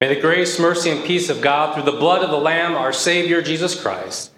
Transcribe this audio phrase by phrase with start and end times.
[0.00, 2.92] May the grace, mercy, and peace of God through the blood of the Lamb, our
[2.92, 4.32] Savior, Jesus Christ,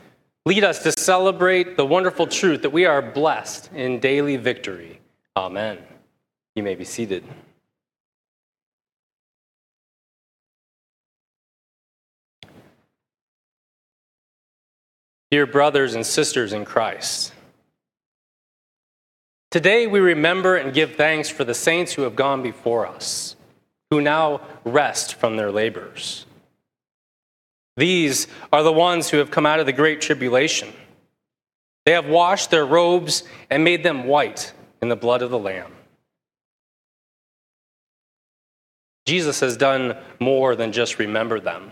[0.45, 5.01] lead us to celebrate the wonderful truth that we are blessed in daily victory.
[5.37, 5.79] Amen.
[6.55, 7.25] You may be seated.
[15.31, 17.33] Dear brothers and sisters in Christ,
[19.51, 23.35] today we remember and give thanks for the saints who have gone before us,
[23.91, 26.27] who now rest from their labors.
[27.77, 30.73] These are the ones who have come out of the great tribulation.
[31.85, 34.53] They have washed their robes and made them white
[34.83, 35.73] in the blood of the Lamb.
[39.07, 41.71] Jesus has done more than just remember them.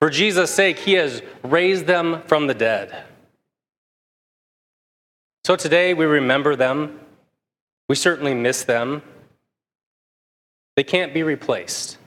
[0.00, 3.04] For Jesus' sake, he has raised them from the dead.
[5.44, 7.00] So today we remember them.
[7.88, 9.02] We certainly miss them.
[10.76, 11.98] They can't be replaced.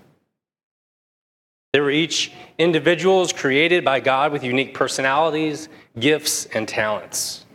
[1.73, 5.69] They were each individuals created by God with unique personalities,
[5.99, 7.45] gifts, and talents.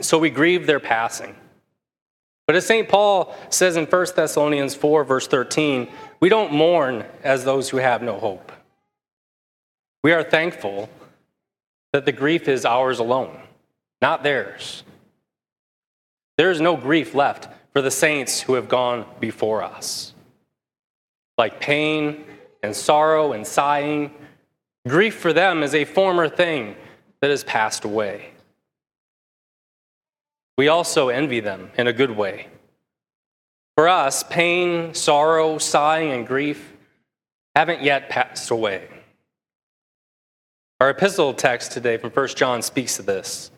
[0.00, 1.34] So we grieve their passing.
[2.46, 2.88] But as St.
[2.88, 8.02] Paul says in 1 Thessalonians 4, verse 13, we don't mourn as those who have
[8.02, 8.52] no hope.
[10.02, 10.90] We are thankful
[11.92, 13.40] that the grief is ours alone,
[14.02, 14.82] not theirs.
[16.36, 20.14] There is no grief left for the saints who have gone before us.
[21.36, 22.24] Like pain
[22.62, 24.14] and sorrow and sighing,
[24.86, 26.76] grief for them is a former thing
[27.20, 28.30] that has passed away.
[30.56, 32.46] We also envy them in a good way.
[33.76, 36.72] For us, pain, sorrow, sighing, and grief
[37.56, 38.88] haven't yet passed away.
[40.80, 43.50] Our epistle text today from 1 John speaks to this.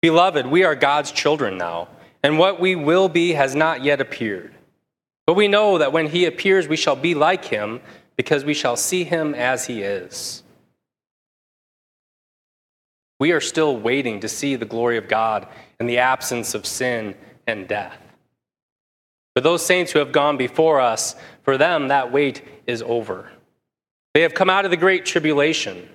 [0.00, 1.88] Beloved, we are God's children now,
[2.22, 4.54] and what we will be has not yet appeared.
[5.26, 7.80] But we know that when he appears, we shall be like him,
[8.16, 10.42] because we shall see him as he is.
[13.18, 15.46] We are still waiting to see the glory of God
[15.78, 17.14] in the absence of sin
[17.46, 17.98] and death.
[19.34, 23.30] For those saints who have gone before us, for them that wait is over.
[24.14, 25.88] They have come out of the great tribulation,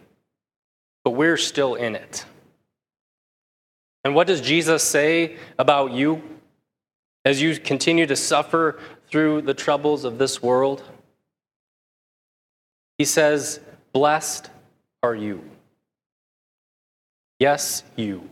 [1.04, 2.26] but we're still in it.
[4.08, 6.24] And what does Jesus say about you
[7.26, 8.80] as you continue to suffer
[9.10, 10.82] through the troubles of this world?
[12.98, 13.60] He says,
[13.92, 14.50] Blessed
[15.04, 15.44] are you.
[17.38, 18.30] Yes, you,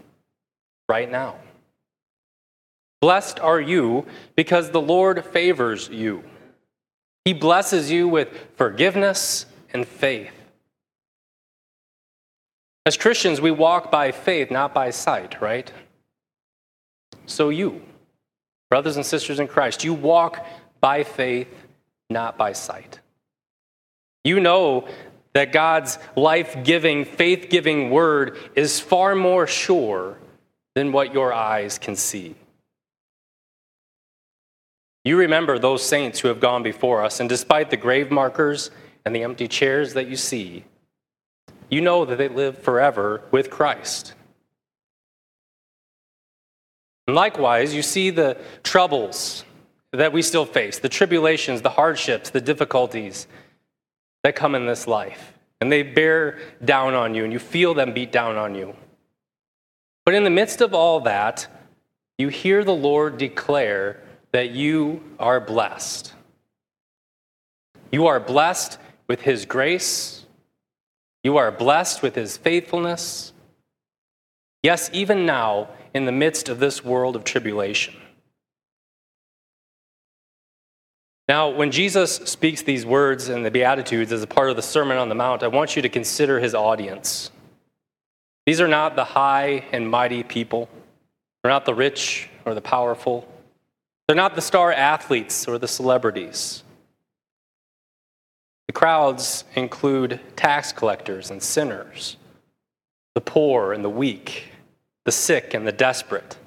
[0.87, 1.35] right now.
[3.01, 4.05] Blessed are you
[4.37, 6.23] because the Lord favors you.
[7.25, 10.31] He blesses you with forgiveness and faith.
[12.85, 15.71] As Christians, we walk by faith, not by sight, right?
[17.25, 17.81] So you,
[18.69, 20.45] brothers and sisters in Christ, you walk
[20.79, 21.47] by faith,
[22.09, 22.99] not by sight.
[24.23, 24.87] You know
[25.33, 30.17] that God's life giving, faith giving word is far more sure
[30.75, 32.35] than what your eyes can see.
[35.03, 38.71] You remember those saints who have gone before us, and despite the grave markers
[39.05, 40.65] and the empty chairs that you see,
[41.69, 44.13] you know that they live forever with Christ.
[47.07, 49.43] And likewise, you see the troubles
[49.91, 53.27] that we still face, the tribulations, the hardships, the difficulties
[54.23, 55.33] that come in this life.
[55.61, 58.75] And they bear down on you, and you feel them beat down on you.
[60.03, 61.47] But in the midst of all that,
[62.17, 64.01] you hear the Lord declare
[64.31, 66.13] that you are blessed.
[67.91, 68.77] You are blessed
[69.07, 70.24] with His grace.
[71.25, 73.33] You are blessed with His faithfulness.
[74.61, 77.95] Yes, even now, in the midst of this world of tribulation.
[81.27, 84.99] Now, when Jesus speaks these words in the Beatitudes as a part of the Sermon
[84.99, 87.31] on the Mount, I want you to consider his audience.
[88.45, 90.69] These are not the high and mighty people,
[91.41, 93.27] they're not the rich or the powerful,
[94.07, 96.61] they're not the star athletes or the celebrities.
[98.67, 102.17] The crowds include tax collectors and sinners,
[103.13, 104.51] the poor and the weak,
[105.05, 106.37] the sick and the desperate.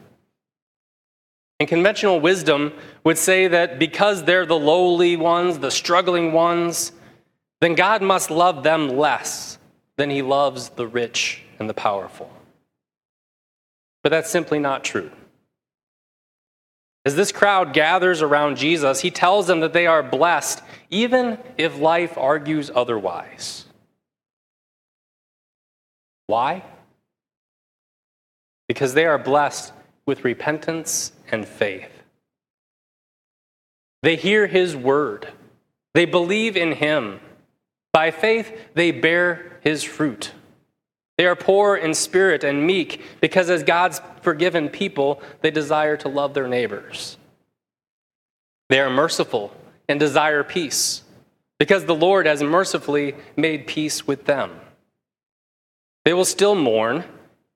[1.60, 2.72] And conventional wisdom
[3.04, 6.92] would say that because they're the lowly ones, the struggling ones,
[7.60, 9.58] then God must love them less
[9.96, 12.30] than he loves the rich and the powerful.
[14.02, 15.10] But that's simply not true.
[17.08, 21.80] As this crowd gathers around Jesus, he tells them that they are blessed, even if
[21.80, 23.64] life argues otherwise.
[26.26, 26.62] Why?
[28.66, 29.72] Because they are blessed
[30.04, 31.90] with repentance and faith.
[34.02, 35.32] They hear his word,
[35.94, 37.20] They believe in him.
[37.90, 40.32] By faith, they bear his fruit.
[41.18, 46.08] They are poor in spirit and meek because, as God's forgiven people, they desire to
[46.08, 47.18] love their neighbors.
[48.68, 49.52] They are merciful
[49.88, 51.02] and desire peace
[51.58, 54.60] because the Lord has mercifully made peace with them.
[56.04, 57.04] They will still mourn,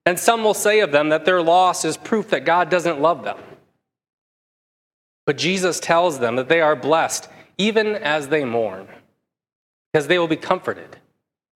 [0.04, 3.22] and some will say of them that their loss is proof that God doesn't love
[3.22, 3.38] them.
[5.24, 8.88] But Jesus tells them that they are blessed even as they mourn,
[9.92, 10.96] because they will be comforted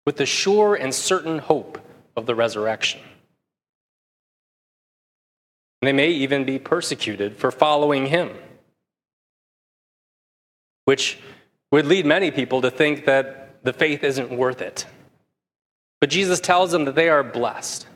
[0.05, 1.79] with the sure and certain hope
[2.15, 2.99] of the resurrection.
[5.81, 8.31] They may even be persecuted for following him,
[10.85, 11.19] which
[11.71, 14.85] would lead many people to think that the faith isn't worth it.
[15.99, 17.87] But Jesus tells them that they are blessed.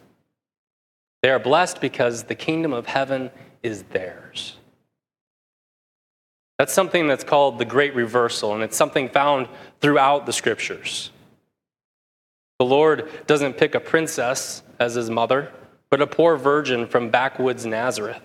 [1.21, 3.31] They are blessed because the kingdom of heaven
[3.63, 4.57] is theirs.
[6.57, 9.47] That's something that's called the great reversal, and it's something found
[9.79, 11.11] throughout the scriptures.
[12.59, 15.51] The Lord doesn't pick a princess as his mother,
[15.89, 18.21] but a poor virgin from backwoods Nazareth.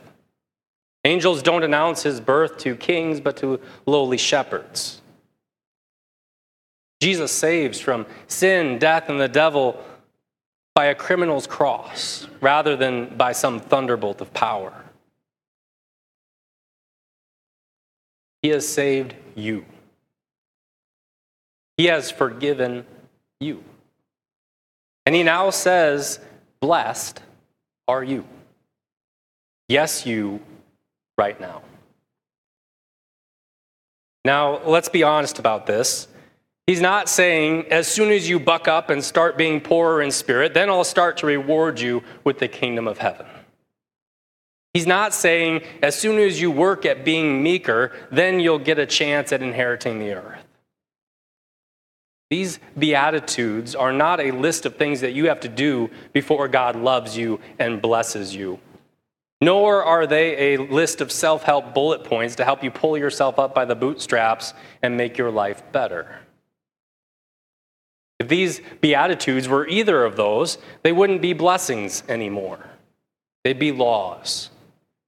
[1.04, 5.00] Angels don't announce his birth to kings, but to lowly shepherds.
[7.00, 9.82] Jesus saves from sin, death, and the devil
[10.74, 14.72] by a criminal's cross rather than by some thunderbolt of power.
[18.40, 19.64] He has saved you.
[21.76, 22.86] He has forgiven
[23.40, 23.62] you.
[25.06, 26.20] And he now says,
[26.60, 27.20] Blessed
[27.88, 28.24] are you.
[29.68, 30.40] Yes, you,
[31.18, 31.62] right now.
[34.24, 36.06] Now, let's be honest about this.
[36.66, 40.54] He's not saying, as soon as you buck up and start being poorer in spirit,
[40.54, 43.26] then I'll start to reward you with the kingdom of heaven.
[44.72, 48.86] He's not saying, as soon as you work at being meeker, then you'll get a
[48.86, 50.41] chance at inheriting the earth.
[52.32, 56.76] These Beatitudes are not a list of things that you have to do before God
[56.76, 58.58] loves you and blesses you.
[59.42, 63.38] Nor are they a list of self help bullet points to help you pull yourself
[63.38, 66.20] up by the bootstraps and make your life better.
[68.18, 72.64] If these Beatitudes were either of those, they wouldn't be blessings anymore.
[73.44, 74.48] They'd be laws,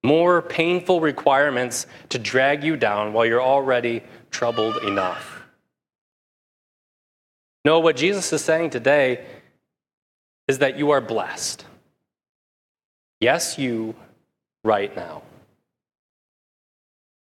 [0.02, 5.43] more painful requirements to drag you down while you're already troubled enough.
[7.64, 9.24] No, what Jesus is saying today
[10.48, 11.64] is that you are blessed.
[13.20, 13.94] Yes, you,
[14.64, 15.22] right now.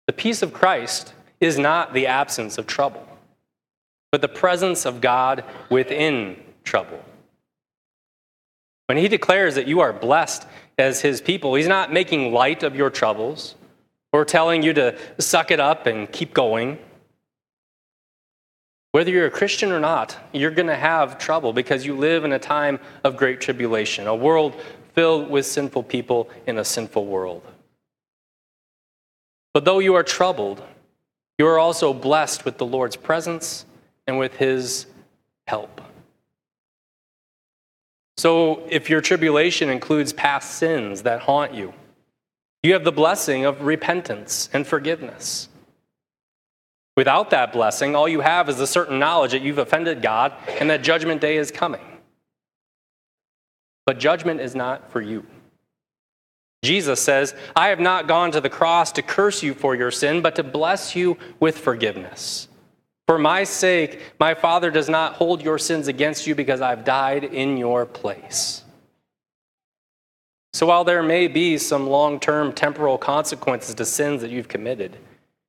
[0.07, 3.07] The peace of Christ is not the absence of trouble,
[4.11, 7.03] but the presence of God within trouble.
[8.87, 10.47] When he declares that you are blessed
[10.79, 13.55] as his people, he's not making light of your troubles
[14.13, 16.79] or telling you to suck it up and keep going.
[18.93, 22.33] Whether you're a Christian or not, you're going to have trouble because you live in
[22.33, 24.55] a time of great tribulation, a world
[24.95, 27.43] filled with sinful people in a sinful world.
[29.53, 30.63] But though you are troubled,
[31.39, 33.67] you are also blessed with the Lord's presence
[34.07, 34.87] and with his
[35.47, 35.81] help.
[38.17, 41.73] So, if your tribulation includes past sins that haunt you,
[42.65, 45.49] you have the blessing of repentance and forgiveness.
[46.99, 50.69] Without that blessing, all you have is a certain knowledge that you've offended God and
[50.69, 51.81] that judgment day is coming.
[53.87, 55.25] But judgment is not for you.
[56.65, 60.23] Jesus says, I have not gone to the cross to curse you for your sin,
[60.23, 62.49] but to bless you with forgiveness.
[63.07, 67.23] For my sake, my Father does not hold your sins against you because I've died
[67.23, 68.65] in your place.
[70.53, 74.97] So while there may be some long term temporal consequences to sins that you've committed,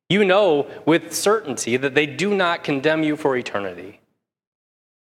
[0.09, 4.01] you know with certainty that they do not condemn you for eternity.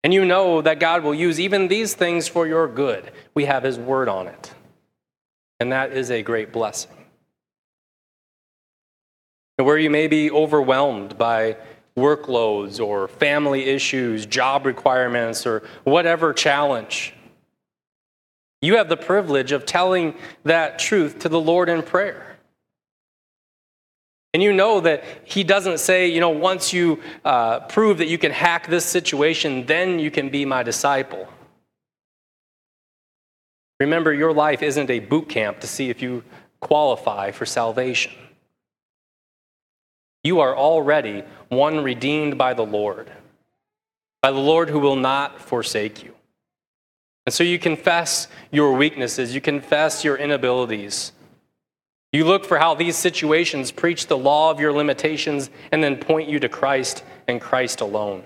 [0.03, 3.11] And you know that God will use even these things for your good.
[3.35, 4.53] We have His word on it.
[5.61, 6.91] And that is a great blessing.
[9.57, 11.57] And where you may be overwhelmed by
[11.97, 17.15] workloads or family issues, job requirements, or whatever challenge,
[18.61, 22.34] you have the privilege of telling that truth to the Lord in prayer.
[24.35, 28.19] And you know that he doesn't say, you know, once you uh, prove that you
[28.19, 31.29] can hack this situation, then you can be my disciple.
[33.79, 36.25] Remember, your life isn't a boot camp to see if you
[36.59, 38.13] qualify for salvation.
[40.25, 43.13] You are already one redeemed by the Lord,
[44.21, 46.13] by the Lord who will not forsake you.
[47.27, 51.13] And so you confess your weaknesses, you confess your inabilities.
[52.15, 56.29] You look for how these situations preach the law of your limitations and then point
[56.29, 58.23] you to Christ and Christ alone.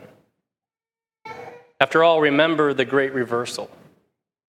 [1.80, 3.71] After all, remember the great reversal.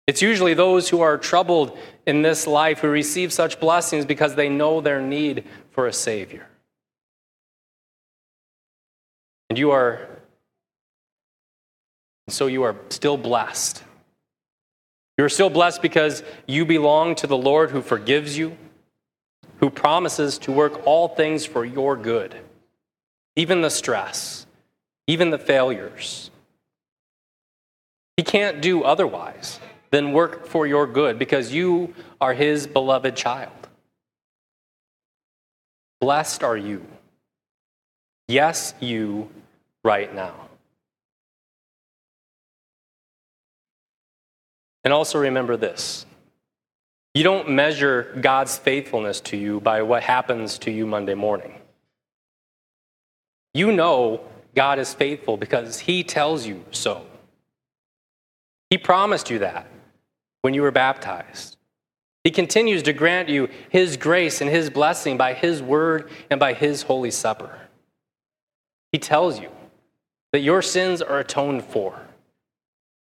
[0.08, 4.49] It's usually those who are troubled in this life who receive such blessings because they
[4.49, 6.49] know their need for a Savior.
[9.49, 10.08] And you are,
[12.26, 13.84] and so you are still blessed.
[15.18, 18.56] You are still blessed because you belong to the Lord who forgives you,
[19.60, 22.34] who promises to work all things for your good,
[23.36, 24.46] even the stress,
[25.06, 26.30] even the failures.
[28.16, 33.52] He can't do otherwise than work for your good because you are his beloved child.
[36.00, 36.86] Blessed are you.
[38.28, 39.28] Yes, you
[39.84, 40.34] right now.
[44.84, 46.06] And also remember this
[47.14, 51.54] you don't measure God's faithfulness to you by what happens to you Monday morning.
[53.52, 54.20] You know
[54.54, 57.04] God is faithful because He tells you so.
[58.68, 59.66] He promised you that
[60.42, 61.56] when you were baptized.
[62.22, 66.52] He continues to grant you His grace and His blessing by His word and by
[66.52, 67.58] His holy supper.
[68.92, 69.50] He tells you
[70.32, 72.00] that your sins are atoned for.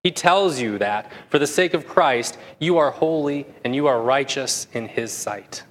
[0.04, 4.00] He tells you that for the sake of Christ, you are holy and you are
[4.00, 5.64] righteous in His sight.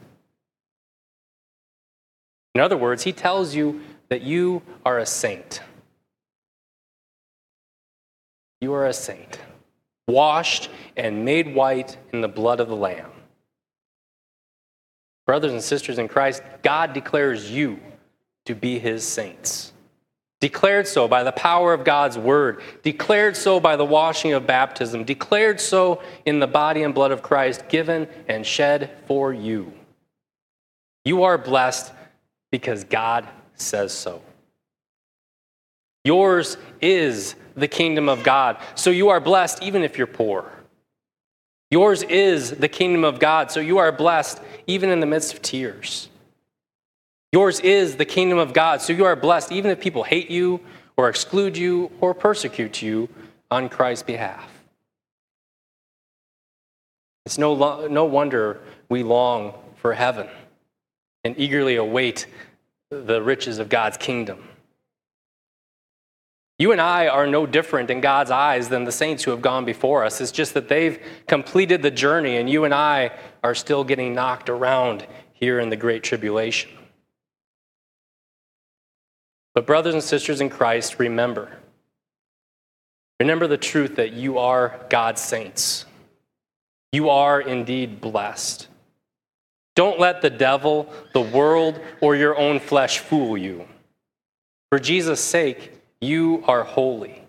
[2.55, 5.61] In other words, He tells you that you are a saint.
[8.59, 9.39] You are a saint,
[10.07, 13.11] washed and made white in the blood of the Lamb.
[15.27, 17.79] Brothers and sisters in Christ, God declares you
[18.45, 19.73] to be His saints
[20.43, 25.05] declared so by the power of God's word, declared so by the washing of baptism,
[25.05, 29.71] declared so in the body and blood of Christ, given and shed for you.
[31.05, 31.93] You are blessed
[32.51, 34.21] because God says so.
[36.03, 40.51] Yours is the kingdom of God, so you are blessed even if you're poor.
[41.71, 45.41] Yours is the kingdom of God, so you are blessed even in the midst of
[45.41, 46.09] tears.
[47.33, 50.59] Yours is the kingdom of God, so you are blessed even if people hate you
[50.95, 53.09] or exclude you or persecute you
[53.49, 54.47] on Christ's behalf.
[57.25, 60.27] It's no, no wonder we long for heaven
[61.23, 62.27] and eagerly await
[62.91, 64.47] the riches of God's kingdom.
[66.59, 69.65] You and I are no different in God's eyes than the saints who have gone
[69.65, 70.21] before us.
[70.21, 74.51] It's just that they've completed the journey, and you and I are still getting knocked
[74.51, 76.69] around here in the Great Tribulation.
[79.53, 81.57] But, brothers and sisters in Christ, remember.
[83.19, 85.86] Remember the truth that you are God's saints.
[86.91, 88.67] You are indeed blessed.
[89.75, 93.67] Don't let the devil, the world, or your own flesh fool you.
[94.69, 97.24] For Jesus' sake, you are holy.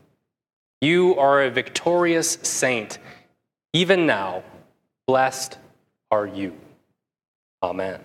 [0.80, 2.98] You are a victorious saint.
[3.72, 4.42] Even now,
[5.06, 5.58] blessed
[6.10, 6.54] are you.
[7.62, 8.00] Amen.